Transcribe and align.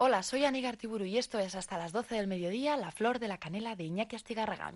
Hola, 0.00 0.22
soy 0.22 0.44
Anígar 0.44 0.76
Tiburu 0.76 1.06
y 1.06 1.18
esto 1.18 1.40
es 1.40 1.56
hasta 1.56 1.76
las 1.76 1.90
12 1.90 2.14
del 2.14 2.28
mediodía 2.28 2.76
La 2.76 2.92
Flor 2.92 3.18
de 3.18 3.26
la 3.26 3.38
Canela 3.38 3.74
de 3.74 3.82
Iñaki 3.82 4.14
Astigarraga. 4.14 4.72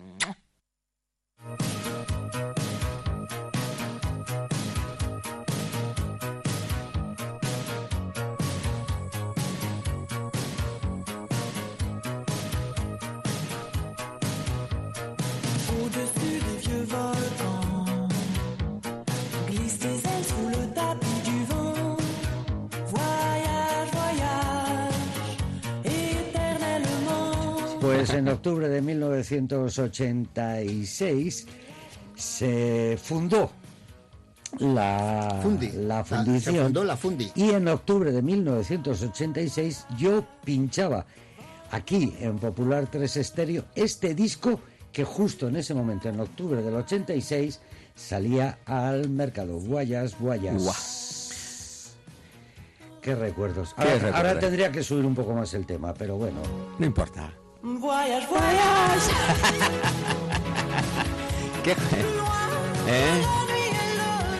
Pues 27.83 28.09
en 28.11 28.27
octubre 28.29 28.69
de 28.69 28.81
1986 28.81 31.45
se 32.15 32.97
fundó 33.01 33.51
la, 34.59 35.39
Fundi. 35.41 35.69
la 35.71 35.99
Ah, 35.99 36.05
se 36.05 36.15
fundición. 36.15 36.55
fundó 36.65 36.83
la 36.83 36.95
Fundi. 36.97 37.31
Y 37.35 37.49
en 37.51 37.67
octubre 37.67 38.11
de 38.11 38.21
1986 38.21 39.85
yo 39.97 40.23
pinchaba 40.45 41.05
aquí 41.71 42.15
en 42.19 42.37
Popular 42.39 42.87
3 42.89 43.17
Estéreo 43.17 43.65
este 43.75 44.13
disco 44.15 44.59
que 44.91 45.03
justo 45.03 45.47
en 45.47 45.55
ese 45.55 45.73
momento, 45.73 46.07
en 46.07 46.19
octubre 46.19 46.61
del 46.61 46.75
86, 46.75 47.59
salía 47.95 48.59
al 48.65 49.09
mercado. 49.09 49.57
Guayas, 49.59 50.15
guayas. 50.19 50.61
Guau. 50.61 50.75
Qué 53.01 53.15
recuerdos. 53.15 53.73
Qué 53.73 53.81
Ahora, 53.81 53.93
recuerdos. 53.95 54.17
ahora 54.19 54.39
tendría 54.39 54.71
que 54.71 54.83
subir 54.83 55.03
un 55.05 55.15
poco 55.15 55.33
más 55.33 55.51
el 55.55 55.65
tema, 55.65 55.95
pero 55.95 56.15
bueno. 56.17 56.37
No 56.77 56.85
importa. 56.85 57.33
Voyage, 57.63 58.27
voyage, 58.27 59.09
¿Qué, 61.63 61.71
¿Eh? 61.71 63.21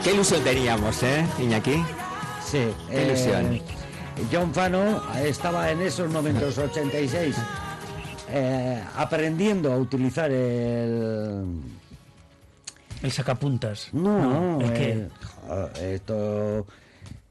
¿Qué 0.03 0.13
ilusión 0.13 0.43
teníamos, 0.43 1.01
eh, 1.03 1.25
Iñaki? 1.39 1.81
Sí, 2.45 2.67
Qué 2.89 3.05
ilusión. 3.05 3.61
John 4.29 4.53
Fano 4.53 5.01
estaba 5.15 5.71
en 5.71 5.81
esos 5.83 6.11
momentos 6.11 6.57
86 6.57 7.35
eh, 8.29 8.83
aprendiendo 8.97 9.71
a 9.71 9.77
utilizar 9.77 10.29
el 10.29 11.45
El 13.01 13.11
sacapuntas. 13.11 13.87
no, 13.93 14.59
es 14.61 14.71
que 14.71 14.91
el- 14.91 15.11
esto 15.81 16.65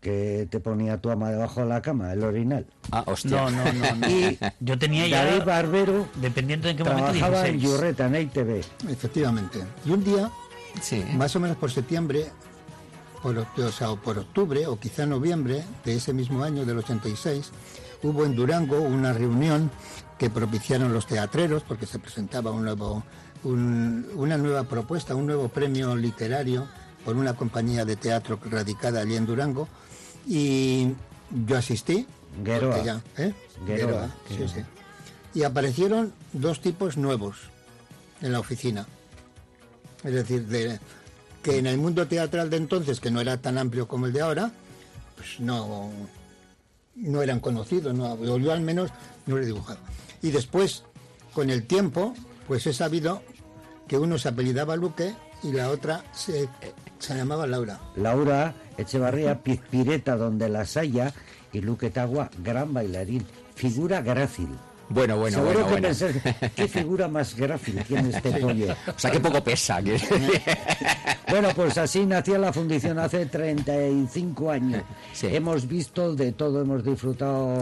que 0.03 0.48
te 0.50 0.58
ponía 0.58 1.00
tu 1.00 1.11
ama 1.11 1.31
debajo 1.31 1.61
de 1.61 1.67
la 1.67 1.81
cama, 1.81 2.12
el 2.12 2.25
orinal. 2.25 2.67
Ah, 2.91 3.05
hostia. 3.06 3.31
no, 3.31 3.50
no, 3.50 3.64
no, 3.72 3.95
no. 3.95 4.08
Y 4.11 4.39
Yo 4.61 4.77
tenía 4.78 5.06
ya 5.06 5.25
David 5.25 5.45
Barbero 5.47 6.08
dependiendo 6.17 6.69
en 6.69 6.77
qué 6.77 6.83
momento 6.84 7.12
trabajaba 7.12 7.47
en 7.47 7.58
16. 7.58 7.62
Yurreta, 7.62 8.06
en 8.08 8.17
ITV. 8.17 8.61
Efectivamente. 8.91 9.61
Y 9.86 9.91
un 9.92 10.03
día, 10.05 10.28
Sí. 10.83 11.05
más 11.14 11.34
o 11.36 11.41
menos 11.41 11.56
por 11.56 11.70
septiembre, 11.70 12.27
por, 13.23 13.36
oct- 13.36 13.62
o 13.64 13.70
sea, 13.70 13.92
o 13.92 13.97
por 13.97 14.19
octubre 14.19 14.67
o 14.67 14.77
quizá 14.78 15.06
noviembre 15.06 15.62
de 15.84 15.95
ese 15.95 16.12
mismo 16.12 16.42
año 16.42 16.67
del 16.67 16.78
86, 16.78 17.53
hubo 18.03 18.25
en 18.27 18.34
Durango 18.34 18.80
una 18.80 19.12
reunión 19.12 19.70
que 20.19 20.30
propiciaron 20.30 20.92
los 20.92 21.06
teatreros 21.06 21.62
porque 21.62 21.86
se 21.86 22.00
presentaba 22.00 22.50
un 22.50 22.64
nuevo, 22.64 23.05
un- 23.45 24.08
una 24.17 24.36
nueva 24.36 24.64
propuesta, 24.64 25.14
un 25.14 25.27
nuevo 25.27 25.48
premio 25.48 25.95
literario 25.95 26.67
por 27.05 27.14
una 27.17 27.34
compañía 27.34 27.84
de 27.84 27.95
teatro 27.95 28.41
radicada 28.50 29.00
allí 29.03 29.14
en 29.17 29.27
Durango 29.27 29.69
y 30.26 30.88
yo 31.46 31.56
asistí. 31.58 32.06
Gueroa. 32.42 32.70
porque 32.72 32.86
ya- 32.86 33.02
¿eh? 33.18 33.34
Gueroa, 33.66 33.90
Gueroa, 33.90 34.16
sí, 34.28 34.34
Gueroa. 34.36 34.48
sí. 34.54 34.60
Y 35.34 35.42
aparecieron 35.44 36.12
dos 36.32 36.60
tipos 36.60 36.96
nuevos 36.96 37.36
en 38.20 38.32
la 38.32 38.40
oficina. 38.40 38.86
Es 40.04 40.12
decir, 40.14 40.46
de, 40.46 40.78
que 41.42 41.58
en 41.58 41.66
el 41.66 41.78
mundo 41.78 42.06
teatral 42.06 42.50
de 42.50 42.56
entonces, 42.56 43.00
que 43.00 43.11
no 43.11 43.20
era 43.20 43.36
tan 43.38 43.56
amplio 43.58 43.86
como 43.88 44.06
el 44.06 44.12
de 44.12 44.20
ahora, 44.20 44.50
pues 45.16 45.40
no, 45.40 45.90
no 46.96 47.22
eran 47.22 47.40
conocidos, 47.40 47.94
no, 47.94 48.16
yo 48.38 48.52
al 48.52 48.61
menos 48.61 48.90
no 49.27 49.36
lo 49.36 49.42
he 49.42 49.46
dibujado. 49.46 49.78
Y 50.22 50.30
después, 50.30 50.84
con 51.32 51.50
el 51.50 51.66
tiempo, 51.66 52.14
pues 52.48 52.66
he 52.66 52.72
sabido 52.72 53.22
que 53.88 53.98
uno 53.98 54.18
se 54.18 54.28
apellidaba 54.28 54.77
Luque 54.77 55.14
y 55.42 55.52
la 55.52 55.68
otra 55.70 56.05
se, 56.14 56.48
se 57.02 57.14
llamaba 57.14 57.46
Laura. 57.46 57.79
Laura 57.96 58.55
Echevarría, 58.79 59.42
Pizpireta 59.42 60.17
donde 60.17 60.48
las 60.48 60.77
haya 60.77 61.13
y 61.52 61.61
Luque 61.61 61.90
Tagua, 61.90 62.30
gran 62.39 62.73
bailarín, 62.73 63.24
figura 63.55 64.01
grácil. 64.01 64.48
Bueno, 64.89 65.17
bueno, 65.17 65.39
Seguro 65.39 65.64
bueno, 65.64 65.67
que 65.67 65.73
bueno. 65.73 65.89
pensáis, 65.89 66.17
¿qué 66.55 66.68
figura 66.68 67.08
más 67.08 67.35
grácil 67.35 67.83
tiene 67.85 68.11
este 68.11 68.30
pollo? 68.33 68.74
O 68.95 68.98
sea, 68.98 69.11
qué 69.11 69.20
poco 69.20 69.42
pesa. 69.42 69.83
que- 69.83 69.98
Bueno, 71.29 71.48
pues 71.57 71.79
así 71.79 72.05
nació 72.05 72.36
la 72.36 72.52
fundición 72.52 72.98
hace 72.98 73.24
35 73.24 74.51
años. 74.51 74.83
Sí. 75.14 75.29
Hemos 75.30 75.67
visto 75.67 76.14
de 76.14 76.33
todo, 76.33 76.61
hemos 76.61 76.85
disfrutado 76.85 77.61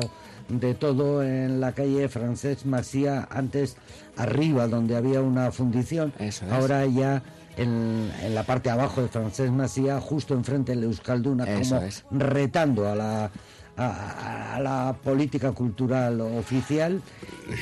de 0.51 0.75
todo 0.75 1.23
en 1.23 1.61
la 1.61 1.73
calle 1.73 2.09
Francés 2.09 2.67
Macía, 2.67 3.27
antes 3.31 3.77
arriba 4.17 4.67
donde 4.69 4.97
había 4.97 5.21
una 5.23 5.51
fundición, 5.53 6.13
Eso 6.19 6.45
es. 6.47 6.53
ahora 6.53 6.85
ya 6.87 7.23
en, 7.57 8.11
en 8.23 8.35
la 8.35 8.43
parte 8.45 8.71
abajo 8.71 9.01
de 9.03 9.09
Francés 9.09 9.51
Macía, 9.51 10.01
justo 10.01 10.35
enfrente 10.35 10.75
de 10.75 10.85
Euskalduna, 10.87 11.45
Eso 11.45 11.77
como 11.77 11.87
es. 11.87 12.05
retando 12.11 12.89
a 12.89 12.95
la 12.95 13.31
a, 13.77 14.57
a 14.57 14.61
la 14.61 14.95
política 15.03 15.53
cultural 15.53 16.21
oficial 16.21 17.01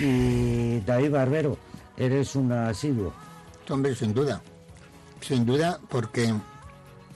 y 0.01 0.81
David 0.81 1.13
Barbero, 1.13 1.57
eres 1.97 2.35
un 2.35 2.51
asiduo. 2.51 3.13
Hombre, 3.69 3.95
sin 3.95 4.13
duda. 4.15 4.41
Sin 5.21 5.45
duda, 5.47 5.79
porque 5.89 6.33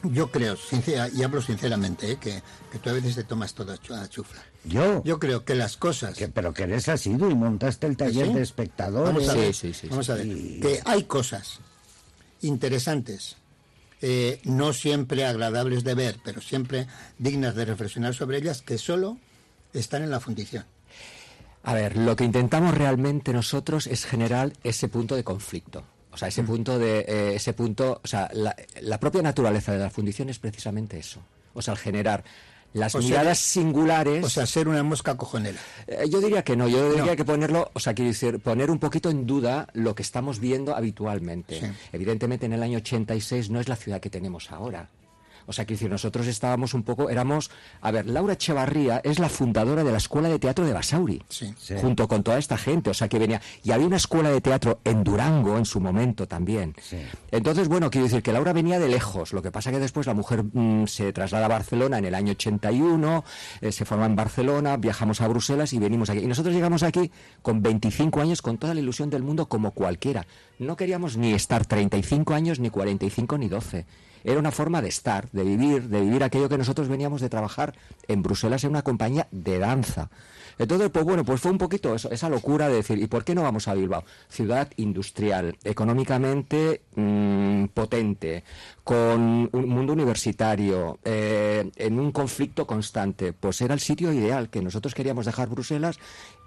yo 0.02 0.30
creo, 0.30 0.56
sincera, 0.56 1.08
y 1.08 1.22
hablo 1.22 1.40
sinceramente, 1.42 2.12
¿eh? 2.12 2.16
que, 2.16 2.42
que 2.70 2.78
tú 2.78 2.90
a 2.90 2.92
veces 2.92 3.14
te 3.14 3.24
tomas 3.24 3.54
todo 3.54 3.72
a 3.72 3.78
chu- 3.78 3.94
a 3.94 4.08
chufla. 4.08 4.42
Yo, 4.64 5.02
Yo 5.04 5.18
creo 5.18 5.44
que 5.44 5.54
las 5.54 5.76
cosas... 5.76 6.16
que, 6.16 6.28
pero 6.28 6.52
que 6.52 6.64
eres 6.64 6.88
asiduo 6.88 7.30
y 7.30 7.34
montaste 7.34 7.86
el 7.86 7.96
taller 7.96 8.28
¿Sí? 8.28 8.34
de 8.34 8.42
espectadores. 8.42 9.14
Vamos 9.14 9.28
a 9.28 9.34
ver, 9.34 9.54
sí, 9.54 9.72
sí, 9.74 9.88
vamos 9.88 10.08
a 10.10 10.14
ver, 10.14 10.24
sí. 10.24 10.58
que 10.62 10.80
hay 10.84 11.04
cosas 11.04 11.58
interesantes, 12.40 13.36
eh, 14.00 14.40
no 14.44 14.72
siempre 14.72 15.24
agradables 15.24 15.84
de 15.84 15.94
ver, 15.94 16.18
pero 16.24 16.40
siempre 16.40 16.86
dignas 17.18 17.54
de 17.54 17.64
reflexionar 17.64 18.14
sobre 18.14 18.38
ellas, 18.38 18.62
que 18.62 18.78
solo 18.78 19.18
están 19.72 20.02
en 20.02 20.10
la 20.10 20.20
fundición. 20.20 20.64
A 21.64 21.74
ver, 21.74 21.96
lo 21.96 22.16
que 22.16 22.24
intentamos 22.24 22.74
realmente 22.76 23.32
nosotros 23.32 23.86
es 23.86 24.04
generar 24.04 24.52
ese 24.64 24.88
punto 24.88 25.14
de 25.14 25.22
conflicto. 25.22 25.84
O 26.12 26.16
sea, 26.16 26.28
ese 26.28 26.42
punto 26.42 26.78
de 26.78 27.00
eh, 27.08 27.34
ese 27.36 27.52
punto, 27.54 28.00
o 28.04 28.06
sea, 28.06 28.28
la, 28.34 28.54
la 28.80 29.00
propia 29.00 29.22
naturaleza 29.22 29.72
de 29.72 29.78
la 29.78 29.90
fundición 29.90 30.28
es 30.28 30.38
precisamente 30.38 30.98
eso. 30.98 31.20
O 31.54 31.62
sea, 31.62 31.72
el 31.74 31.78
generar 31.80 32.22
las 32.74 32.94
O 32.94 32.98
miradas 33.00 33.38
singulares. 33.38 34.24
O 34.24 34.28
sea, 34.30 34.46
ser 34.46 34.66
una 34.68 34.82
mosca 34.82 35.16
cojonera. 35.16 35.58
Eh, 35.86 36.04
Yo 36.10 36.20
diría 36.20 36.42
que 36.42 36.56
no, 36.56 36.68
yo 36.68 36.88
diría 36.90 37.04
No. 37.12 37.16
que 37.16 37.24
ponerlo, 37.24 37.70
o 37.74 37.80
sea, 37.80 37.92
quiero 37.94 38.10
decir, 38.10 38.40
poner 38.40 38.70
un 38.70 38.78
poquito 38.78 39.10
en 39.10 39.26
duda 39.26 39.68
lo 39.74 39.94
que 39.94 40.02
estamos 40.02 40.38
viendo 40.38 40.74
habitualmente. 40.74 41.60
Sí. 41.60 41.66
Evidentemente 41.92 42.46
en 42.46 42.54
el 42.54 42.62
año 42.62 42.78
86 42.78 43.50
no 43.50 43.60
es 43.60 43.68
la 43.68 43.76
ciudad 43.76 44.00
que 44.00 44.08
tenemos 44.10 44.50
ahora. 44.50 44.88
O 45.52 45.54
sea, 45.54 45.66
quiero 45.66 45.78
decir, 45.80 45.90
nosotros 45.90 46.26
estábamos 46.28 46.72
un 46.72 46.82
poco, 46.82 47.10
éramos, 47.10 47.50
a 47.82 47.90
ver, 47.90 48.06
Laura 48.06 48.32
Echevarría 48.32 49.02
es 49.04 49.18
la 49.18 49.28
fundadora 49.28 49.84
de 49.84 49.92
la 49.92 49.98
Escuela 49.98 50.30
de 50.30 50.38
Teatro 50.38 50.64
de 50.64 50.72
Basauri, 50.72 51.22
Sí. 51.28 51.52
Sí. 51.58 51.74
junto 51.78 52.08
con 52.08 52.22
toda 52.22 52.38
esta 52.38 52.56
gente, 52.56 52.88
o 52.88 52.94
sea, 52.94 53.06
que 53.08 53.18
venía, 53.18 53.42
y 53.62 53.70
había 53.72 53.86
una 53.86 53.96
escuela 53.98 54.30
de 54.30 54.40
teatro 54.40 54.80
en 54.84 55.04
Durango 55.04 55.58
en 55.58 55.66
su 55.66 55.78
momento 55.78 56.26
también. 56.26 56.74
Sí. 56.80 56.96
Entonces, 57.30 57.68
bueno, 57.68 57.90
quiero 57.90 58.06
decir 58.06 58.22
que 58.22 58.32
Laura 58.32 58.54
venía 58.54 58.78
de 58.78 58.88
lejos, 58.88 59.34
lo 59.34 59.42
que 59.42 59.50
pasa 59.50 59.70
que 59.70 59.78
después 59.78 60.06
la 60.06 60.14
mujer 60.14 60.42
mm, 60.42 60.86
se 60.86 61.12
traslada 61.12 61.44
a 61.44 61.48
Barcelona 61.48 61.98
en 61.98 62.06
el 62.06 62.14
año 62.14 62.32
81, 62.32 63.24
eh, 63.60 63.72
se 63.72 63.84
forma 63.84 64.06
en 64.06 64.16
Barcelona, 64.16 64.78
viajamos 64.78 65.20
a 65.20 65.28
Bruselas 65.28 65.74
y 65.74 65.78
venimos 65.78 66.08
aquí. 66.08 66.20
Y 66.20 66.26
nosotros 66.26 66.54
llegamos 66.54 66.82
aquí 66.82 67.10
con 67.42 67.60
25 67.62 68.20
años, 68.22 68.40
con 68.40 68.56
toda 68.56 68.72
la 68.72 68.80
ilusión 68.80 69.10
del 69.10 69.22
mundo 69.22 69.46
como 69.46 69.72
cualquiera. 69.72 70.26
No 70.58 70.76
queríamos 70.76 71.16
ni 71.18 71.32
estar 71.34 71.66
35 71.66 72.32
años, 72.34 72.58
ni 72.58 72.70
45, 72.70 73.36
ni 73.36 73.48
12. 73.48 73.84
Era 74.24 74.38
una 74.38 74.50
forma 74.50 74.82
de 74.82 74.88
estar, 74.88 75.30
de 75.30 75.44
vivir, 75.44 75.88
de 75.88 76.00
vivir 76.00 76.22
aquello 76.22 76.48
que 76.48 76.58
nosotros 76.58 76.88
veníamos 76.88 77.20
de 77.20 77.28
trabajar 77.28 77.74
en 78.08 78.22
Bruselas 78.22 78.64
en 78.64 78.70
una 78.70 78.82
compañía 78.82 79.28
de 79.30 79.58
danza. 79.58 80.10
Entonces, 80.58 80.90
pues 80.90 81.04
bueno, 81.04 81.24
pues 81.24 81.40
fue 81.40 81.50
un 81.50 81.58
poquito 81.58 81.94
eso, 81.94 82.10
esa 82.10 82.28
locura 82.28 82.68
de 82.68 82.76
decir, 82.76 82.98
¿y 82.98 83.06
por 83.06 83.24
qué 83.24 83.34
no 83.34 83.42
vamos 83.42 83.68
a 83.68 83.74
Bilbao? 83.74 84.04
Ciudad 84.28 84.68
industrial, 84.76 85.56
económicamente 85.64 86.82
mm, 86.94 87.66
potente, 87.66 88.44
con 88.84 89.48
un 89.52 89.68
mundo 89.68 89.92
universitario, 89.92 90.98
eh, 91.04 91.70
en 91.76 91.98
un 91.98 92.12
conflicto 92.12 92.66
constante. 92.66 93.32
Pues 93.32 93.60
era 93.60 93.74
el 93.74 93.80
sitio 93.80 94.12
ideal, 94.12 94.50
que 94.50 94.62
nosotros 94.62 94.94
queríamos 94.94 95.26
dejar 95.26 95.48
Bruselas 95.48 95.98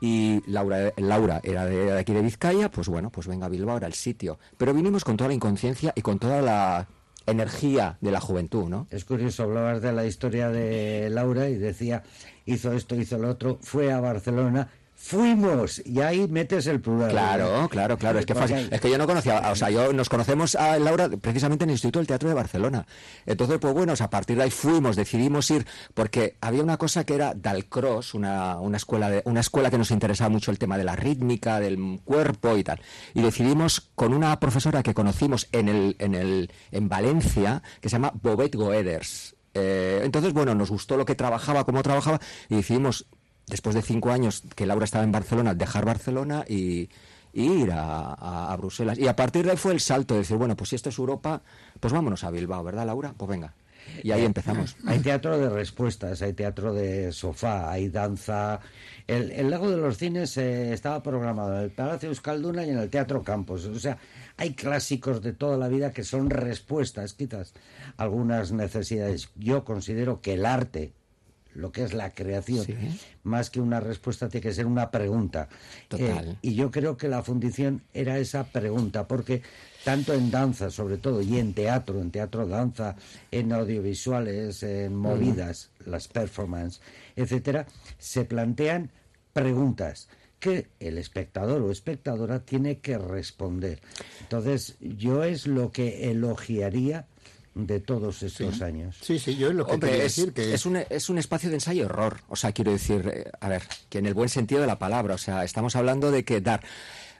y 0.01 0.41
Laura, 0.47 0.93
Laura 0.97 1.41
era 1.43 1.65
de, 1.65 1.85
de 1.85 1.99
aquí 1.99 2.13
de 2.13 2.21
Vizcaya, 2.21 2.69
pues 2.69 2.87
bueno, 2.87 3.09
pues 3.09 3.27
venga, 3.27 3.49
Bilbao 3.49 3.77
era 3.77 3.87
el 3.87 3.93
sitio. 3.93 4.39
Pero 4.57 4.73
vinimos 4.73 5.03
con 5.03 5.17
toda 5.17 5.29
la 5.29 5.33
inconsciencia 5.33 5.93
y 5.95 6.01
con 6.01 6.19
toda 6.19 6.41
la 6.41 6.87
energía 7.27 7.97
de 8.01 8.11
la 8.11 8.21
juventud, 8.21 8.69
¿no? 8.69 8.87
Es 8.91 9.05
curioso, 9.05 9.43
hablabas 9.43 9.81
de 9.81 9.91
la 9.91 10.05
historia 10.05 10.49
de 10.49 11.09
Laura 11.09 11.49
y 11.49 11.55
decía 11.55 12.03
hizo 12.45 12.73
esto, 12.73 12.95
hizo 12.95 13.17
lo 13.17 13.29
otro, 13.29 13.57
fue 13.61 13.91
a 13.91 13.99
Barcelona, 13.99 14.69
fuimos, 14.95 15.81
y 15.85 16.01
ahí 16.01 16.27
metes 16.27 16.65
el 16.67 16.81
plural. 16.81 17.11
Claro, 17.11 17.67
claro, 17.69 17.97
claro. 17.97 18.19
Es 18.19 18.25
que, 18.25 18.33
fácil. 18.33 18.69
es 18.71 18.81
que 18.81 18.89
yo 18.89 18.97
no 18.97 19.05
conocía, 19.05 19.51
o 19.51 19.55
sea, 19.55 19.69
yo 19.69 19.93
nos 19.93 20.09
conocemos 20.09 20.55
a 20.55 20.79
Laura 20.79 21.09
precisamente 21.09 21.63
en 21.63 21.69
el 21.69 21.75
Instituto 21.75 21.99
del 21.99 22.07
Teatro 22.07 22.29
de 22.29 22.35
Barcelona. 22.35 22.87
Entonces, 23.25 23.59
pues 23.59 23.73
bueno, 23.73 23.93
o 23.93 23.95
sea, 23.95 24.07
a 24.07 24.09
partir 24.09 24.37
de 24.37 24.43
ahí 24.43 24.51
fuimos, 24.51 24.95
decidimos 24.95 25.49
ir, 25.51 25.65
porque 25.93 26.37
había 26.41 26.63
una 26.63 26.77
cosa 26.77 27.03
que 27.03 27.15
era 27.15 27.33
Dalcross, 27.35 28.13
una, 28.13 28.59
una 28.59 28.77
escuela 28.77 29.09
de, 29.09 29.21
una 29.25 29.41
escuela 29.41 29.69
que 29.69 29.77
nos 29.77 29.91
interesaba 29.91 30.29
mucho 30.29 30.51
el 30.51 30.57
tema 30.57 30.77
de 30.77 30.85
la 30.85 30.95
rítmica, 30.95 31.59
del 31.59 31.99
cuerpo 32.03 32.57
y 32.57 32.63
tal. 32.63 32.81
Y 33.13 33.21
decidimos 33.21 33.91
con 33.95 34.13
una 34.13 34.39
profesora 34.39 34.81
que 34.81 34.93
conocimos 34.93 35.47
en 35.51 35.69
el, 35.69 35.95
en 35.99 36.15
el, 36.15 36.51
en 36.71 36.89
Valencia, 36.89 37.61
que 37.81 37.89
se 37.89 37.95
llama 37.95 38.11
Bobet 38.21 38.55
Goeders. 38.55 39.35
Eh, 39.55 40.01
entonces, 40.03 40.33
bueno, 40.33 40.53
nos 40.53 40.69
gustó 40.69 40.97
lo 40.97 41.05
que 41.05 41.15
trabajaba, 41.15 41.63
cómo 41.63 41.81
trabajaba, 41.81 42.19
y 42.49 42.55
decidimos 42.55 43.07
después 43.47 43.75
de 43.75 43.81
cinco 43.81 44.11
años 44.11 44.43
que 44.55 44.65
Laura 44.65 44.85
estaba 44.85 45.03
en 45.03 45.11
Barcelona, 45.11 45.53
dejar 45.53 45.85
Barcelona 45.85 46.45
y, 46.47 46.89
y 47.33 47.43
ir 47.51 47.71
a, 47.71 48.13
a- 48.13 48.51
a 48.53 48.57
Bruselas. 48.57 48.97
Y 48.97 49.07
a 49.07 49.15
partir 49.15 49.45
de 49.45 49.51
ahí 49.51 49.57
fue 49.57 49.73
el 49.73 49.79
salto 49.79 50.13
de 50.13 50.21
decir, 50.21 50.37
bueno, 50.37 50.55
pues 50.55 50.69
si 50.69 50.75
esto 50.75 50.89
es 50.89 50.97
Europa, 50.97 51.41
pues 51.79 51.93
vámonos 51.93 52.23
a 52.23 52.31
Bilbao, 52.31 52.63
¿verdad, 52.63 52.85
Laura? 52.85 53.13
Pues 53.17 53.29
venga. 53.29 53.53
Y 54.01 54.11
ahí 54.11 54.25
empezamos. 54.25 54.75
Hay 54.87 54.97
teatro 54.99 55.37
de 55.37 55.47
respuestas, 55.47 56.19
hay 56.23 56.33
teatro 56.33 56.73
de 56.73 57.11
sofá, 57.11 57.69
hay 57.71 57.89
danza. 57.89 58.59
El, 59.05 59.29
el 59.31 59.51
Lago 59.51 59.69
de 59.69 59.77
los 59.77 59.99
Cines 59.99 60.35
eh, 60.37 60.73
estaba 60.73 61.03
programado 61.03 61.55
en 61.55 61.65
el 61.65 61.69
Palacio 61.69 62.09
Euskalduna 62.09 62.65
y 62.65 62.71
en 62.71 62.79
el 62.79 62.89
Teatro 62.89 63.21
Campos. 63.21 63.65
O 63.65 63.77
sea, 63.79 63.99
hay 64.37 64.55
clásicos 64.55 65.21
de 65.21 65.33
toda 65.33 65.55
la 65.57 65.67
vida 65.67 65.91
que 65.91 66.03
son 66.03 66.31
respuestas, 66.31 67.13
quizás 67.13 67.53
algunas 67.97 68.51
necesidades. 68.51 69.29
Yo 69.35 69.63
considero 69.63 70.19
que 70.19 70.33
el 70.33 70.47
arte, 70.47 70.93
lo 71.55 71.71
que 71.71 71.83
es 71.83 71.93
la 71.93 72.11
creación, 72.11 72.65
Sí. 72.65 72.75
más 73.23 73.49
que 73.49 73.59
una 73.59 73.79
respuesta, 73.79 74.29
tiene 74.29 74.43
que 74.43 74.53
ser 74.53 74.65
una 74.65 74.91
pregunta. 74.91 75.47
Total. 75.87 76.29
Eh, 76.29 76.35
y 76.41 76.55
yo 76.55 76.69
creo 76.69 76.95
que 76.97 77.07
la 77.07 77.23
fundición 77.23 77.81
era 77.93 78.19
esa 78.19 78.43
pregunta, 78.43 79.07
porque 79.07 79.41
tanto 79.83 80.13
en 80.13 80.29
danza, 80.31 80.69
sobre 80.69 80.97
todo, 80.97 81.21
y 81.21 81.37
en 81.39 81.53
teatro, 81.53 82.01
en 82.01 82.11
teatro 82.11 82.45
danza, 82.47 82.95
en 83.31 83.51
audiovisuales, 83.53 84.63
en 84.63 84.95
movidas, 84.95 85.69
las 85.85 86.07
performances, 86.07 86.81
etcétera, 87.15 87.65
se 87.97 88.25
plantean 88.25 88.91
preguntas 89.33 90.07
que 90.39 90.67
el 90.79 90.97
espectador 90.97 91.61
o 91.61 91.71
espectadora 91.71 92.39
tiene 92.45 92.79
que 92.79 92.97
responder. 92.97 93.79
Entonces, 94.21 94.75
yo 94.79 95.23
es 95.23 95.47
lo 95.47 95.71
que 95.71 96.11
elogiaría 96.11 97.07
de 97.55 97.79
todos 97.79 98.21
estos 98.21 98.61
años. 98.61 98.97
Sí, 99.01 99.17
sí, 99.17 99.35
yo 99.37 99.49
es 99.49 99.55
lo 99.55 99.65
que 99.65 99.71
Hombre, 99.73 99.97
es, 99.97 100.15
decir. 100.15 100.33
Que 100.33 100.53
es 100.53 100.65
un, 100.65 100.75
es 100.75 101.09
un 101.09 101.17
espacio 101.17 101.49
de 101.49 101.55
ensayo-error. 101.55 102.19
O 102.27 102.35
sea, 102.35 102.51
quiero 102.51 102.71
decir, 102.71 103.09
eh, 103.11 103.31
a 103.39 103.49
ver, 103.49 103.63
que 103.89 103.99
en 103.99 104.05
el 104.05 104.13
buen 104.13 104.29
sentido 104.29 104.61
de 104.61 104.67
la 104.67 104.77
palabra, 104.77 105.15
o 105.15 105.17
sea, 105.17 105.43
estamos 105.43 105.75
hablando 105.75 106.11
de 106.11 106.23
que 106.23 106.41
dar. 106.41 106.61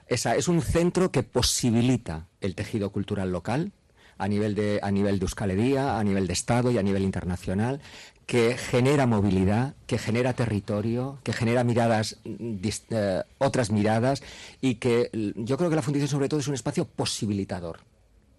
Esa, 0.06 0.36
es 0.36 0.46
un 0.46 0.62
centro 0.62 1.10
que 1.10 1.24
posibilita 1.24 2.28
el 2.40 2.54
tejido 2.54 2.90
cultural 2.92 3.32
local 3.32 3.72
a 4.18 4.28
nivel 4.28 4.54
de, 4.54 4.78
a 4.82 4.90
nivel 4.90 5.18
de 5.18 5.24
Euskal 5.24 5.50
Herria, 5.50 5.98
a 5.98 6.04
nivel 6.04 6.26
de 6.26 6.32
Estado 6.32 6.70
y 6.70 6.78
a 6.78 6.82
nivel 6.82 7.02
internacional, 7.02 7.80
que 8.26 8.56
genera 8.56 9.06
movilidad, 9.06 9.74
que 9.86 9.98
genera 9.98 10.32
territorio, 10.32 11.18
que 11.22 11.32
genera 11.32 11.64
miradas, 11.64 12.18
mm, 12.24 12.56
eh, 12.90 13.22
otras 13.38 13.70
miradas, 13.70 14.22
y 14.60 14.76
que 14.76 15.10
yo 15.36 15.56
creo 15.56 15.70
que 15.70 15.76
la 15.76 15.82
Fundación 15.82 16.08
sobre 16.08 16.28
todo 16.28 16.40
es 16.40 16.48
un 16.48 16.54
espacio 16.54 16.84
posibilitador. 16.84 17.80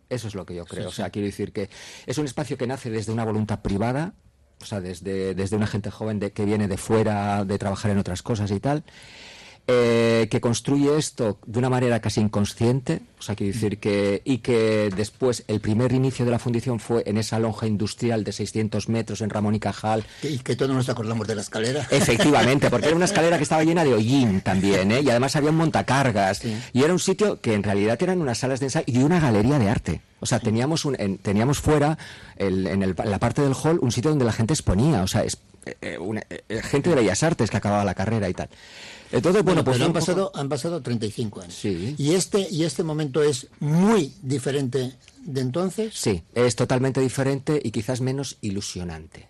Eso 0.09 0.27
es 0.27 0.35
lo 0.35 0.45
que 0.45 0.55
yo 0.55 0.65
creo. 0.65 0.87
O 0.87 0.91
sea, 0.91 1.09
quiero 1.09 1.25
decir 1.25 1.51
que 1.51 1.69
es 2.05 2.17
un 2.17 2.25
espacio 2.25 2.57
que 2.57 2.67
nace 2.67 2.89
desde 2.89 3.11
una 3.11 3.25
voluntad 3.25 3.61
privada, 3.61 4.13
o 4.61 4.65
sea, 4.65 4.81
desde, 4.81 5.35
desde 5.35 5.55
una 5.55 5.67
gente 5.67 5.91
joven 5.91 6.19
de, 6.19 6.31
que 6.31 6.45
viene 6.45 6.67
de 6.67 6.77
fuera 6.77 7.45
de 7.45 7.57
trabajar 7.57 7.91
en 7.91 7.97
otras 7.97 8.23
cosas 8.23 8.51
y 8.51 8.59
tal, 8.59 8.83
eh, 9.67 10.27
que 10.31 10.39
construye 10.39 10.97
esto 10.97 11.37
de 11.45 11.59
una 11.59 11.69
manera 11.69 11.99
casi 11.99 12.21
inconsciente, 12.21 13.01
o 13.19 13.21
sea, 13.21 13.35
quiero 13.35 13.51
decir 13.53 13.79
que, 13.79 14.21
y 14.23 14.37
que 14.37 14.89
después 14.95 15.43
el 15.47 15.59
primer 15.59 15.91
inicio 15.91 16.23
de 16.23 16.31
la 16.31 16.39
fundición 16.39 16.79
fue 16.79 17.03
en 17.05 17.17
esa 17.17 17.37
lonja 17.39 17.67
industrial 17.67 18.23
de 18.23 18.31
600 18.31 18.87
metros 18.89 19.21
en 19.21 19.29
Ramón 19.29 19.55
y 19.55 19.59
Cajal, 19.59 20.05
y 20.23 20.37
que 20.39 20.55
todos 20.55 20.73
nos 20.73 20.87
acordamos 20.87 21.27
de 21.27 21.35
la 21.35 21.41
escalera. 21.41 21.85
Efectivamente, 21.91 22.69
porque 22.69 22.87
era 22.87 22.95
una 22.95 23.05
escalera 23.11 23.37
que 23.37 23.43
estaba 23.43 23.63
llena 23.63 23.83
de 23.83 23.93
hollín 23.93 24.41
también, 24.41 24.91
¿eh? 24.91 25.01
y 25.01 25.09
además 25.09 25.35
había 25.35 25.49
un 25.49 25.57
montacargas, 25.57 26.41
y 26.45 26.83
era 26.83 26.93
un 26.93 26.99
sitio 26.99 27.41
que 27.41 27.53
en 27.53 27.63
realidad 27.63 28.01
eran 28.01 28.21
unas 28.21 28.37
salas 28.37 28.59
de 28.61 28.67
ensayo 28.67 28.85
y 28.87 28.99
una 29.03 29.19
galería 29.19 29.59
de 29.59 29.69
arte. 29.69 30.01
O 30.19 30.25
sea, 30.25 30.39
teníamos, 30.39 30.85
un, 30.85 30.95
en- 30.99 31.17
teníamos 31.17 31.59
fuera, 31.59 31.97
el- 32.37 32.67
en, 32.67 32.83
el- 32.83 32.95
en 32.97 33.11
la 33.11 33.19
parte 33.19 33.41
del 33.41 33.53
hall, 33.53 33.79
un 33.81 33.91
sitio 33.91 34.09
donde 34.11 34.25
la 34.25 34.31
gente 34.33 34.53
exponía, 34.53 35.03
o 35.03 35.07
sea, 35.07 35.23
es, 35.23 35.37
eh, 35.65 35.75
eh, 35.81 35.97
una- 35.99 36.23
eh, 36.29 36.61
gente 36.63 36.89
de 36.89 36.95
Bellas 36.95 37.21
Artes 37.23 37.49
que 37.51 37.57
acababa 37.57 37.83
la 37.83 37.93
carrera 37.93 38.29
y 38.29 38.33
tal. 38.33 38.49
Entonces, 39.11 39.43
bueno, 39.43 39.63
Bueno, 39.63 39.63
pues 39.63 39.75
pero 39.77 39.85
han 39.85 39.93
poco- 39.93 39.99
pasado, 40.05 40.31
han 40.35 40.49
pasado 40.49 40.81
35 40.81 41.41
años. 41.41 41.53
Sí. 41.53 41.95
Y 41.97 42.13
este, 42.13 42.47
y 42.49 42.63
este 42.63 42.83
momento 42.83 43.23
es 43.23 43.47
muy 43.59 44.13
diferente 44.21 44.93
de 45.23 45.41
entonces. 45.41 45.93
Sí, 45.95 46.23
es 46.35 46.55
totalmente 46.55 46.99
diferente 47.01 47.59
y 47.63 47.71
quizás 47.71 48.01
menos 48.01 48.37
ilusionante. 48.41 49.27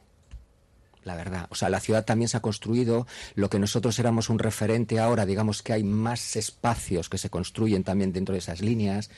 La 1.04 1.16
verdad. 1.16 1.48
O 1.52 1.56
sea, 1.56 1.70
la 1.70 1.80
ciudad 1.80 2.04
también 2.04 2.28
se 2.28 2.36
ha 2.36 2.42
construido. 2.42 3.08
Lo 3.36 3.50
que 3.50 3.60
nosotros 3.60 3.98
éramos 3.98 4.30
un 4.30 4.40
referente 4.40 5.00
ahora, 5.00 5.26
digamos 5.26 5.62
que 5.64 5.72
hay 5.72 5.82
más 5.84 6.36
espacios 6.36 7.08
que 7.08 7.18
se 7.18 7.30
construyen 7.30 7.86
también 7.86 8.12
dentro 8.12 8.34
de 8.34 8.40
esas 8.40 8.60
líneas. 8.60 9.10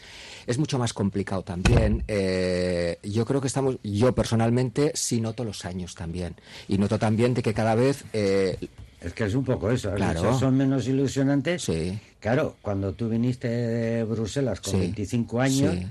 Es 0.45 0.59
mucho 0.59 0.77
más 0.77 0.94
complicado 0.94 1.41
también. 1.41 2.03
Eh, 2.07 3.00
yo 3.01 3.25
creo 3.25 3.41
que 3.41 3.47
estamos, 3.47 3.77
yo 3.81 4.13
personalmente 4.13 4.91
sí 4.94 5.19
noto 5.19 5.44
los 5.44 5.65
años 5.65 5.95
también. 5.95 6.35
Y 6.67 6.77
noto 6.77 7.00
también 7.00 7.33
de 7.33 7.41
que 7.41 7.56
cada 7.56 7.73
vez 7.73 8.03
eh, 8.13 8.59
Es 9.01 9.13
que 9.13 9.25
es 9.25 9.34
un 9.36 9.46
poco 9.46 9.72
eso. 9.72 9.90
has 9.90 9.96
Claro. 9.96 10.38
son 10.38 10.57
menos 10.57 10.88
ilusionantes. 10.88 11.63
Sí. 11.63 11.98
Claro, 12.19 12.57
cuando 12.62 12.94
tú 12.94 13.07
viniste 13.10 13.48
de 13.48 14.04
Bruselas 14.04 14.60
con 14.60 14.74
Sí, 14.74 14.80
25 14.80 15.40
años, 15.40 15.74
sí. 15.75 15.88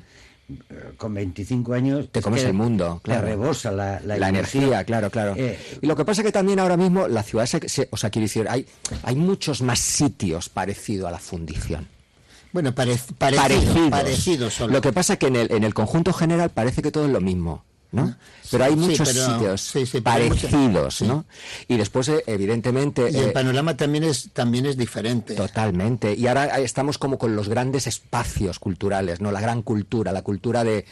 eh, 0.70 0.74
con 0.98 1.14
25 1.14 1.72
años... 1.72 2.08
Te 2.12 2.18
es 2.18 2.24
comes 2.24 2.44
el 2.44 2.52
mundo, 2.52 3.00
claro. 3.02 3.22
Te 3.22 3.26
rebosa 3.28 3.70
la, 3.72 3.98
la, 4.04 4.28
energía, 4.28 4.84
claro, 4.84 5.10
claro. 5.10 5.34
Eh, 5.38 5.58
y 5.80 5.86
lo 5.86 5.96
que 5.96 6.04
pasa 6.04 6.22
que 6.22 6.32
también 6.32 6.58
ahora 6.58 6.76
mismo 6.76 7.08
la 7.08 7.22
ciudad, 7.22 7.46
se, 7.46 7.66
se- 7.68 7.88
o 7.90 7.96
sea, 7.96 8.10
quiero 8.10 8.24
decir, 8.24 8.46
hay, 8.48 8.66
hay 9.04 9.14
muchos 9.16 9.62
más 9.62 9.78
sitios 9.78 10.50
parecidos 10.50 11.08
a 11.08 11.12
la 11.12 11.18
fundición. 11.18 11.88
Bueno, 12.52 12.74
pare- 12.74 12.98
parecido, 13.16 13.42
parecidos. 13.42 13.90
parecido 13.90 14.50
solo. 14.50 14.72
Lo 14.74 14.80
que 14.82 14.92
pasa 14.92 15.16
que 15.16 15.28
en 15.28 15.36
el, 15.36 15.50
en 15.52 15.64
el 15.64 15.72
conjunto 15.72 16.12
general 16.12 16.50
parece 16.50 16.82
que 16.82 16.90
todo 16.90 17.06
es 17.06 17.10
lo 17.12 17.20
mismo, 17.22 17.64
¿no? 17.92 18.14
Pero 18.50 18.64
hay 18.64 18.72
Sí, 18.72 18.78
muchos 18.78 19.08
pero- 19.08 19.26
sitios 19.34 19.60
sí, 19.60 20.00
parecidos. 20.00 21.04
Y 21.68 21.76
después, 21.76 22.08
eh, 22.08 22.22
evidentemente... 22.26 23.10
y 23.10 23.16
el 23.16 23.28
eh, 23.28 23.32
panorama 23.32 23.76
también 23.76 24.04
es, 24.04 24.30
también 24.32 24.64
es 24.66 24.76
diferente. 24.76 25.34
Totalmente. 25.34 26.14
Y 26.14 26.26
ahora 26.26 26.58
estamos 26.58 26.96
como 26.98 27.18
con 27.18 27.36
los 27.36 27.48
grandes 27.48 27.86
espacios 27.86 28.58
culturales, 28.58 29.20
¿no? 29.20 29.32
La 29.32 29.40
gran 29.40 29.62
cultura, 29.62 30.12
la 30.12 30.22
cultura 30.22 30.64
de, 30.64 30.86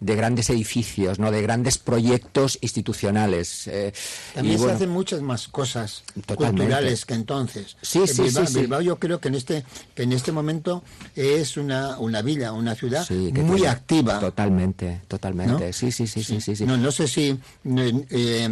de 0.00 0.16
grandes 0.16 0.48
edificios, 0.50 1.18
¿no? 1.18 1.30
De 1.30 1.42
grandes 1.42 1.76
proyectos 1.78 2.58
institucionales. 2.62 3.66
eh, 3.68 3.92
También 4.34 4.58
se 4.58 4.70
hacen 4.70 4.88
muchas 4.90 5.20
más 5.22 5.48
cosas 5.48 6.04
Totalmente. 6.26 6.62
culturales 6.62 7.04
que 7.04 7.14
entonces. 7.14 7.76
Sí, 7.82 8.06
sí, 8.06 8.22
Bilbao, 8.22 8.46
sí, 8.46 8.52
sí. 8.54 8.60
Bilbao 8.60 8.80
yo 8.80 8.98
creo 8.98 9.20
que 9.20 9.28
en 9.28 9.34
este 9.34 9.64
que 9.94 10.04
en 10.04 10.12
este 10.12 10.32
momento 10.32 10.82
es 11.14 11.56
una, 11.56 11.98
una 11.98 12.22
villa, 12.22 12.52
una 12.52 12.74
ciudad 12.74 13.06
muy 13.10 13.32
tiene- 13.32 13.68
activa. 13.68 14.18
Totalmente, 14.18 15.02
totalmente. 15.08 15.66
¿no? 15.66 15.72
Sí, 15.72 15.92
sí, 15.92 16.06
sí, 16.06 16.22
sí, 16.24 16.40
No, 16.66 16.76
no 16.76 16.92
sé 16.92 17.08
si 17.08 17.30
eh, 17.30 18.06
eh, 18.10 18.48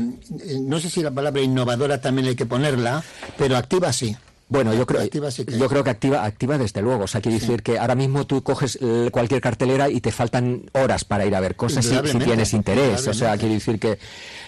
no 0.60 0.80
sé 0.80 0.90
si 0.90 1.02
la 1.02 1.10
palabra 1.10 1.42
innovadora 1.42 2.00
también 2.00 2.28
hay 2.28 2.36
que 2.36 2.46
ponerla, 2.46 3.02
pero 3.36 3.56
activa 3.56 3.92
sí. 3.92 4.16
Bueno, 4.50 4.74
yo 4.74 4.84
creo, 4.84 5.00
Activa 5.02 5.30
sí 5.30 5.44
que- 5.44 5.56
yo 5.56 5.68
creo 5.68 5.84
que 5.84 5.90
activa, 5.90 6.24
activa 6.24 6.58
desde 6.58 6.82
luego. 6.82 7.04
O 7.04 7.06
sea, 7.06 7.20
quiere 7.20 7.38
decir 7.38 7.62
que 7.62 7.78
ahora 7.78 7.94
mismo 7.94 8.26
tú 8.26 8.42
coges 8.42 8.78
cualquier 9.12 9.40
cartelera 9.40 9.88
y 9.88 10.00
te 10.00 10.10
faltan 10.10 10.68
horas 10.72 11.04
para 11.04 11.24
ir 11.24 11.36
a 11.36 11.40
ver 11.40 11.54
cosas 11.54 11.84
si, 11.84 11.96
tienes 12.18 12.52
interés. 12.52 13.06
O 13.06 13.14
sea, 13.14 13.36
quiere 13.38 13.54
decir 13.54 13.78
que 13.78 13.98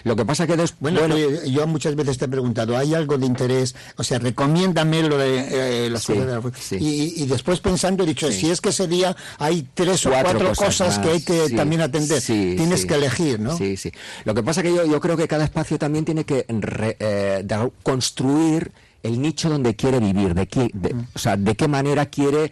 lo 0.03 0.17
que 0.17 0.25
pasa 0.25 0.45
que 0.49 0.57
des- 0.57 0.75
Bueno, 0.81 0.99
bueno, 1.01 1.17
yo 1.45 1.67
muchas 1.69 1.95
veces 1.95 2.19
te 2.19 2.25
he 2.25 2.29
preguntado, 2.29 2.77
¿hay 2.77 2.95
algo 2.95 3.17
de 3.17 3.27
interés? 3.27 3.77
O 3.97 4.03
sea, 4.03 4.19
recomiéndame 4.19 5.05
lo 5.05 5.17
de 5.17 5.87
eh, 5.87 5.91
las 5.91 6.03
Sí, 6.03 6.15
cosas 6.15 6.27
de 6.27 6.33
la 6.51 6.57
sí. 6.59 6.77
y, 6.81 7.23
y 7.23 7.27
después 7.27 7.61
pensando 7.61 8.03
he 8.03 8.07
dicho, 8.07 8.31
si 8.33 8.51
es 8.51 8.61
que 8.61 8.71
ese 8.71 8.89
día 8.89 9.15
hay 9.39 9.69
tres 9.73 10.05
o 10.07 10.11
cuatro 10.11 10.53
cosas, 10.57 10.99
que 10.99 11.11
hay 11.11 11.23
que 11.23 11.51
también 11.51 11.81
atender, 11.81 12.21
sí, 12.21 12.55
tienes 12.57 12.85
que 12.87 12.95
elegir, 12.95 13.39
¿no? 13.39 13.57
Sí, 13.57 13.77
sí. 13.77 13.93
Lo 14.25 14.35
que 14.35 14.43
pasa 14.43 14.65
que 14.65 14.75
yo, 14.75 14.85
yo 14.85 15.01
creo 15.01 15.17
que 15.17 15.29
cada 15.29 15.45
espacio 15.45 15.79
también 15.79 16.05
tiene 16.05 16.25
que 16.25 16.45
re- 16.49 16.97
eh, 16.99 17.47
construir 17.85 18.73
el 19.03 19.21
nicho 19.21 19.49
donde 19.51 19.75
quiere 19.77 19.99
vivir, 20.01 20.35
de 20.35 20.47
qué, 20.49 20.71
de- 20.73 20.95
o 21.15 21.19
sea, 21.19 21.37
de 21.37 21.55
qué 21.57 21.69
manera 21.69 22.07
quiere 22.07 22.51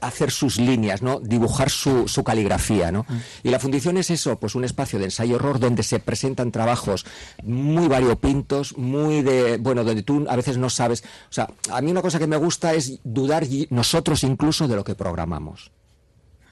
hacer 0.00 0.32
sus 0.32 0.58
líneas, 0.58 1.02
¿no? 1.02 1.20
Dibujar 1.20 1.70
su, 1.70 2.08
su 2.08 2.24
caligrafía, 2.24 2.90
¿no? 2.90 3.06
Y 3.44 3.50
la 3.50 3.60
fundición 3.60 3.96
es 3.96 4.10
eso, 4.10 4.38
pues 4.40 4.56
un 4.56 4.64
espacio 4.64 4.98
de 4.98 5.04
ensayo 5.04 5.36
horror 5.36 5.60
donde 5.60 5.84
se 5.84 6.00
presentan 6.00 6.50
trabajos 6.50 7.06
muy 7.44 7.86
variopintos, 7.86 8.76
muy 8.76 9.22
de, 9.22 9.58
bueno, 9.58 9.84
donde 9.84 10.02
tú 10.02 10.26
a 10.28 10.34
veces 10.34 10.58
no 10.58 10.68
sabes, 10.68 11.04
o 11.30 11.32
sea, 11.32 11.48
a 11.70 11.80
mí 11.80 11.92
una 11.92 12.02
cosa 12.02 12.18
que 12.18 12.26
me 12.26 12.36
gusta 12.36 12.74
es 12.74 12.98
dudar 13.04 13.46
nosotros 13.70 14.24
incluso 14.24 14.66
de 14.66 14.74
lo 14.74 14.82
que 14.82 14.96
programamos. 14.96 15.70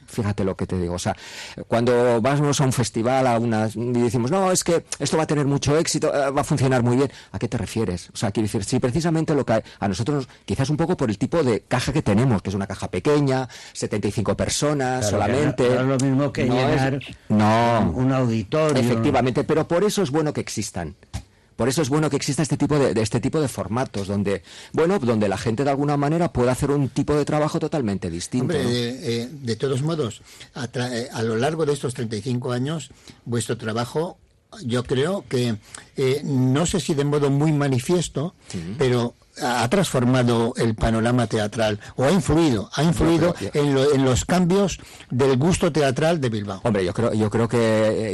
Fíjate 0.07 0.45
lo 0.45 0.57
que 0.57 0.67
te 0.67 0.79
digo. 0.79 0.95
O 0.95 0.99
sea, 0.99 1.17
cuando 1.69 2.21
vamos 2.21 2.61
a 2.61 2.65
un 2.65 2.73
festival 2.73 3.27
a 3.27 3.39
una, 3.39 3.69
y 3.75 3.93
decimos, 4.01 4.31
no, 4.31 4.51
es 4.53 4.65
que 4.65 4.85
esto 4.99 5.17
va 5.17 5.25
a 5.25 5.27
tener 5.27 5.47
mucho 5.47 5.77
éxito, 5.79 6.13
eh, 6.15 6.31
va 6.31 6.41
a 6.41 6.45
funcionar 6.45 6.83
muy 6.83 6.97
bien. 6.97 7.11
¿A 7.33 7.39
qué 7.39 7.49
te 7.49 7.59
refieres? 7.59 8.11
O 8.13 8.17
sea, 8.17 8.31
quiero 8.31 8.47
decir, 8.47 8.65
si 8.65 8.79
precisamente 8.79 9.35
lo 9.35 9.45
que 9.45 9.63
a 9.81 9.89
nosotros, 9.89 10.29
quizás 10.45 10.71
un 10.71 10.77
poco 10.77 10.97
por 10.97 11.11
el 11.11 11.19
tipo 11.19 11.43
de 11.43 11.61
caja 11.67 11.93
que 11.93 12.03
tenemos, 12.03 12.43
que 12.43 12.51
es 12.51 12.55
una 12.55 12.67
caja 12.67 12.89
pequeña, 12.91 13.49
75 13.73 14.37
personas 14.37 15.09
Claro, 15.09 15.25
solamente. 15.25 15.69
no- 15.69 15.75
no 15.85 15.95
es 15.95 16.03
lo 16.03 16.09
mismo 16.09 16.33
que 16.33 16.45
No 16.45 16.59
es- 16.59 17.07
no. 17.29 17.93
un 17.95 18.13
auditorio. 18.13 18.81
Efectivamente, 18.83 19.45
pero 19.45 19.67
por 19.67 19.85
eso 19.85 20.03
es 20.03 20.11
bueno 20.11 20.33
que 20.33 20.41
existan. 20.41 20.95
Por 21.57 21.69
eso 21.69 21.83
es 21.83 21.89
bueno 21.89 22.11
que 22.11 22.17
exista 22.17 22.43
este 22.43 22.57
tipo 22.57 22.79
de, 22.79 22.95
de 22.95 23.03
este 23.03 23.21
tipo 23.21 23.41
de 23.41 23.49
formatos 23.49 24.07
donde, 24.07 24.43
bueno, 24.73 24.99
donde 24.99 25.29
la 25.29 25.39
gente 25.39 25.65
de 25.65 25.71
alguna 25.71 25.97
manera 25.97 26.33
pueda 26.33 26.53
hacer 26.53 26.71
un 26.71 26.89
tipo 26.91 27.15
de 27.15 27.25
trabajo 27.25 27.59
totalmente 27.59 28.11
distinto. 28.11 28.45
Hombre, 28.45 28.63
¿no? 28.63 28.71
eh, 28.71 28.99
eh, 29.03 29.29
de 29.33 29.57
todos 29.57 29.83
modos, 29.83 30.23
a, 30.55 30.69
eh, 30.75 31.09
a 31.13 31.23
lo 31.23 31.37
largo 31.37 31.65
de 31.67 31.73
estos 31.73 31.95
35 31.95 32.53
años, 32.53 32.91
vuestro 33.25 33.57
trabajo, 33.57 34.19
yo 34.65 34.85
creo 34.85 35.25
que, 35.29 35.57
eh, 35.97 36.21
no 36.25 36.67
sé 36.67 36.81
si 36.81 36.95
de 36.95 37.05
modo 37.05 37.31
muy 37.31 37.53
manifiesto, 37.53 38.35
pero 38.79 39.15
ha 39.43 39.69
transformado 39.69 40.53
el 40.57 40.75
panorama 40.75 41.27
teatral, 41.27 41.79
o 41.97 42.05
ha 42.05 42.11
influido, 42.11 42.71
ha 42.75 42.83
influido 42.83 43.35
creo- 43.35 43.51
en, 43.55 43.75
lo- 43.75 43.95
en 43.95 44.05
los 44.05 44.25
cambios 44.25 44.79
del 45.11 45.37
gusto 45.37 45.73
teatral 45.73 46.21
de 46.21 46.29
Bilbao. 46.29 46.61
Hombre, 46.65 46.85
yo 46.85 46.93
creo, 46.95 47.13
yo 47.15 47.31
creo 47.31 47.49
que, 47.49 47.59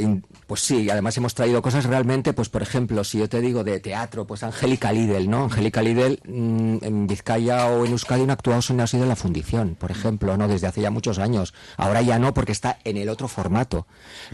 eh, 0.03 0.21
pues 0.47 0.61
sí, 0.61 0.89
además 0.89 1.15
hemos 1.17 1.33
traído 1.33 1.61
cosas 1.61 1.85
realmente, 1.85 2.33
pues 2.33 2.49
por 2.49 2.61
ejemplo, 2.61 3.03
si 3.03 3.19
yo 3.19 3.29
te 3.29 3.41
digo 3.41 3.63
de 3.63 3.79
teatro, 3.79 4.25
pues 4.27 4.43
Angélica 4.43 4.91
Lidl, 4.91 5.29
¿no? 5.29 5.45
Angélica 5.45 5.81
Lidl 5.81 6.19
mm, 6.25 6.77
en 6.81 7.07
Vizcaya 7.07 7.67
o 7.67 7.85
en 7.85 7.91
Euskadi 7.93 8.25
no 8.25 8.31
ha 8.31 8.33
actuado 8.33 8.61
sino 8.61 8.83
ha 8.83 8.87
sido 8.87 9.03
en 9.03 9.09
la 9.09 9.15
fundición, 9.15 9.75
por 9.79 9.91
ejemplo, 9.91 10.35
¿no? 10.37 10.47
Desde 10.47 10.67
hace 10.67 10.81
ya 10.81 10.91
muchos 10.91 11.19
años. 11.19 11.53
Ahora 11.77 12.01
ya 12.01 12.19
no, 12.19 12.33
porque 12.33 12.51
está 12.51 12.79
en 12.83 12.97
el 12.97 13.09
otro 13.09 13.27
formato. 13.27 13.87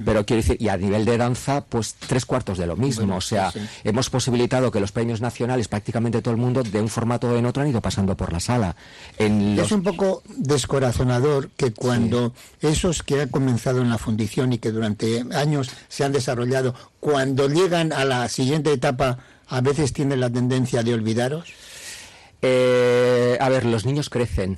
Pero 0.03 0.25
quiero 0.25 0.41
decir, 0.41 0.57
y 0.59 0.69
a 0.69 0.77
nivel 0.77 1.05
de 1.05 1.17
danza, 1.17 1.61
pues 1.65 1.95
tres 1.95 2.25
cuartos 2.25 2.57
de 2.57 2.65
lo 2.67 2.75
mismo. 2.75 3.01
Bueno, 3.05 3.17
o 3.17 3.21
sea, 3.21 3.51
sí. 3.51 3.59
hemos 3.83 4.09
posibilitado 4.09 4.71
que 4.71 4.79
los 4.79 4.91
premios 4.91 5.21
nacionales, 5.21 5.67
prácticamente 5.67 6.21
todo 6.21 6.33
el 6.33 6.39
mundo, 6.39 6.63
de 6.63 6.78
un 6.81 6.89
formato 6.89 7.37
en 7.37 7.45
otro 7.45 7.63
han 7.63 7.69
ido 7.69 7.81
pasando 7.81 8.15
por 8.15 8.31
la 8.33 8.39
sala. 8.39 8.75
En 9.17 9.55
los... 9.55 9.67
Es 9.67 9.71
un 9.71 9.83
poco 9.83 10.23
descorazonador 10.27 11.49
que 11.51 11.71
cuando 11.71 12.33
esos 12.61 13.03
que 13.03 13.21
han 13.21 13.29
comenzado 13.29 13.81
en 13.81 13.89
la 13.89 13.97
fundición 13.97 14.53
y 14.53 14.57
que 14.57 14.71
durante 14.71 15.25
años 15.33 15.69
se 15.87 16.03
han 16.03 16.11
desarrollado, 16.11 16.75
cuando 16.99 17.47
llegan 17.47 17.93
a 17.93 18.05
la 18.05 18.27
siguiente 18.29 18.71
etapa, 18.71 19.19
a 19.47 19.61
veces 19.61 19.93
tienen 19.93 20.19
la 20.19 20.29
tendencia 20.29 20.83
de 20.83 20.93
olvidaros. 20.93 21.53
Eh, 22.41 23.37
a 23.39 23.49
ver, 23.49 23.65
los 23.65 23.85
niños 23.85 24.09
crecen. 24.09 24.57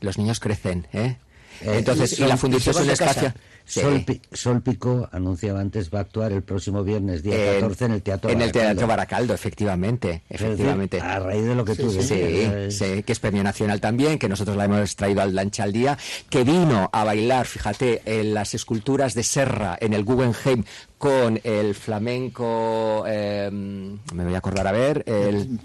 Los 0.00 0.18
niños 0.18 0.40
crecen, 0.40 0.86
¿eh? 0.92 1.16
Eh, 1.62 1.74
Entonces, 1.78 2.12
y 2.12 2.16
Sol- 2.16 2.28
la 2.28 2.36
fundición 2.36 2.74
es 2.76 2.82
un 2.82 2.90
espacio. 2.90 3.32
Sí. 3.66 3.80
Sol, 3.80 4.04
Pi- 4.04 4.20
Sol 4.30 4.60
Pico 4.60 5.08
anunciaba 5.10 5.58
antes 5.60 5.88
va 5.88 6.00
a 6.00 6.02
actuar 6.02 6.32
el 6.32 6.42
próximo 6.42 6.84
viernes 6.84 7.22
día 7.22 7.34
En- 7.54 7.60
14 7.62 7.84
en 7.86 7.92
el 7.92 8.02
Teatro 8.02 8.28
En 8.28 8.34
el 8.42 8.48
Baracaldo. 8.48 8.68
Teatro 8.68 8.86
Baracaldo, 8.86 9.34
efectivamente. 9.34 10.22
Decir, 10.28 10.46
Efectivamente. 10.48 11.00
a 11.00 11.18
raíz 11.20 11.44
de 11.46 11.54
lo 11.54 11.64
que 11.64 11.74
tú 11.74 11.90
sí. 11.90 12.02
Sí, 12.02 12.14
eh, 12.14 12.68
sí, 12.70 13.02
que 13.02 13.12
es 13.12 13.18
premio 13.20 13.42
nacional 13.42 13.80
también, 13.80 14.18
que 14.18 14.28
nosotros 14.28 14.54
la 14.58 14.66
hemos 14.66 14.96
traído 14.96 15.22
al 15.22 15.34
Lancha 15.34 15.62
al 15.62 15.72
Día, 15.72 15.96
que 16.28 16.44
vino 16.44 16.90
a 16.92 17.04
bailar, 17.04 17.46
fíjate, 17.46 18.02
en 18.04 18.34
las 18.34 18.52
esculturas 18.52 19.14
de 19.14 19.22
Serra, 19.22 19.78
en 19.80 19.94
el 19.94 20.04
Guggenheim, 20.04 20.64
con 20.98 21.40
el 21.42 21.74
flamenco, 21.74 23.04
eh, 23.06 23.48
me 23.50 24.24
voy 24.24 24.34
a 24.34 24.38
acordar 24.38 24.66
a 24.66 24.72
ver, 24.72 25.04
el... 25.06 25.58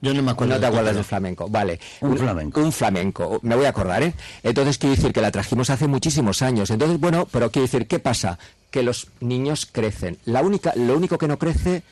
Yo 0.00 0.14
no 0.14 0.22
me 0.22 0.30
acuerdo. 0.30 0.54
No 0.54 0.60
te 0.60 0.66
acuerdas 0.66 0.94
del 0.94 1.04
flamenco, 1.04 1.48
vale. 1.48 1.80
Un 2.00 2.16
flamenco. 2.16 2.60
Un 2.60 2.72
flamenco, 2.72 3.40
me 3.42 3.56
voy 3.56 3.66
a 3.66 3.70
acordar, 3.70 4.02
¿eh? 4.02 4.14
Entonces 4.42 4.78
quiero 4.78 4.94
decir 4.94 5.12
que 5.12 5.20
la 5.20 5.30
trajimos 5.30 5.70
hace 5.70 5.88
muchísimos 5.88 6.42
años. 6.42 6.70
Entonces, 6.70 7.00
bueno, 7.00 7.26
pero 7.30 7.50
quiero 7.50 7.66
decir, 7.66 7.86
¿qué 7.86 7.98
pasa? 7.98 8.38
Que 8.70 8.82
los 8.82 9.08
niños 9.20 9.66
crecen. 9.70 10.18
La 10.24 10.42
única, 10.42 10.72
lo 10.76 10.96
único 10.96 11.18
que 11.18 11.26
no 11.26 11.38
crece 11.38 11.82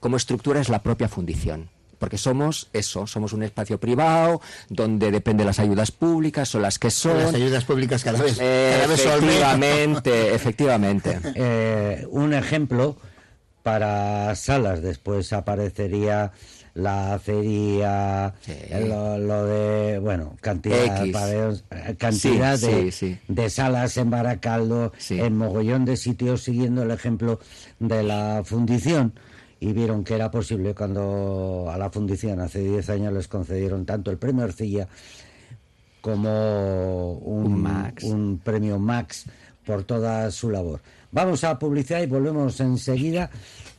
como 0.00 0.16
estructura 0.16 0.60
es 0.60 0.68
la 0.68 0.82
propia 0.82 1.08
fundición. 1.08 1.68
Porque 1.98 2.16
somos 2.16 2.68
eso, 2.72 3.08
somos 3.08 3.32
un 3.32 3.42
espacio 3.42 3.78
privado, 3.78 4.40
donde 4.68 5.10
depende 5.10 5.42
de 5.42 5.46
las 5.46 5.58
ayudas 5.58 5.90
públicas, 5.90 6.48
son 6.48 6.62
las 6.62 6.78
que 6.78 6.90
son. 6.90 7.18
Las 7.18 7.34
ayudas 7.34 7.64
públicas 7.64 8.04
cada 8.04 8.22
vez, 8.22 8.38
cada 8.38 8.86
vez. 8.86 9.00
Efectivamente, 9.00 10.34
efectivamente. 10.34 11.18
Eh, 11.34 12.06
un 12.10 12.34
ejemplo 12.34 12.96
para 13.64 14.34
salas 14.36 14.80
después 14.80 15.32
aparecería 15.32 16.32
la 16.78 17.14
acería 17.14 18.34
Sí. 18.40 18.52
lo, 18.86 19.18
lo 19.18 19.44
de 19.46 19.98
bueno 19.98 20.36
cantidad 20.40 20.78
eh, 20.84 20.86
cantidad 21.98 22.56
Sí, 22.56 22.66
de, 22.66 22.92
sí, 22.92 23.18
de 23.26 23.50
salas 23.50 23.96
en 23.96 24.10
Baracaldo 24.10 24.92
en 25.10 25.36
mogollón 25.36 25.84
de 25.84 25.96
sitios 25.96 26.42
siguiendo 26.42 26.82
el 26.84 26.90
ejemplo 26.92 27.40
de 27.80 28.02
la 28.04 28.42
fundición 28.44 29.12
y 29.60 29.72
vieron 29.72 30.04
que 30.04 30.14
era 30.14 30.30
posible 30.30 30.72
cuando 30.74 31.68
a 31.68 31.76
la 31.78 31.90
fundición 31.90 32.38
hace 32.40 32.60
10 32.60 32.90
años 32.90 33.12
les 33.12 33.26
concedieron 33.26 33.84
tanto 33.84 34.10
el 34.12 34.18
premio 34.18 34.44
Arcilla 34.44 34.86
como 36.00 37.12
un, 37.14 37.46
Un 37.46 37.62
Max. 37.62 38.04
un 38.04 38.40
premio 38.42 38.78
Max 38.78 39.24
por 39.66 39.82
toda 39.84 40.30
su 40.30 40.50
labor. 40.50 40.80
Vamos 41.10 41.42
a 41.44 41.58
publicidad 41.58 42.02
y 42.02 42.06
volvemos 42.06 42.60
enseguida 42.60 43.30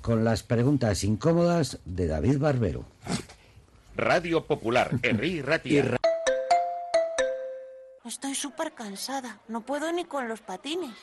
con 0.01 0.23
las 0.23 0.41
preguntas 0.41 1.03
incómodas 1.03 1.79
de 1.85 2.07
David 2.07 2.39
Barbero. 2.39 2.85
Radio 3.95 4.45
Popular, 4.45 4.91
Herri 5.03 5.41
Ratia. 5.41 5.97
Estoy 8.03 8.33
súper 8.33 8.73
cansada. 8.73 9.39
No 9.47 9.61
puedo 9.61 9.91
ni 9.91 10.05
con 10.05 10.27
los 10.27 10.41
patines. 10.41 10.95